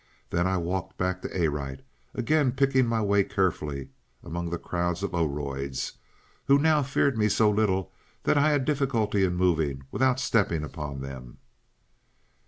Then 0.31 0.47
I 0.47 0.57
walked 0.57 0.97
back 0.97 1.21
to 1.21 1.45
Arite, 1.45 1.81
again 2.15 2.53
picking 2.53 2.87
my 2.87 3.03
way 3.03 3.23
carefully 3.23 3.89
among 4.23 4.49
crowds 4.57 5.03
of 5.03 5.13
Oroids, 5.13 5.91
who 6.47 6.57
now 6.57 6.81
feared 6.81 7.19
me 7.19 7.29
so 7.29 7.51
little 7.51 7.91
that 8.23 8.35
I 8.35 8.49
had 8.49 8.65
difficulty 8.65 9.23
in 9.23 9.35
moving 9.35 9.83
without 9.91 10.19
stepping 10.19 10.63
upon 10.63 11.01
them. 11.01 11.37